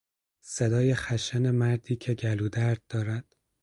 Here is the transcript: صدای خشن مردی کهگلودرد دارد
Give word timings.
صدای 0.41 0.95
خشن 0.95 1.51
مردی 1.51 1.95
کهگلودرد 1.95 2.81
دارد 2.89 3.35